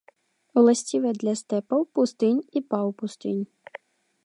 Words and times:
Уласцівыя 0.61 1.13
для 1.23 1.33
стэпаў, 1.41 1.85
пустынь 1.99 2.41
і 2.57 2.65
паўпустынь. 2.75 3.45